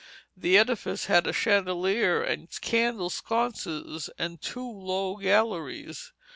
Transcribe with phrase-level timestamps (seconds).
[0.35, 6.11] The edifice had a chandelier and candle sconces and two low galleries.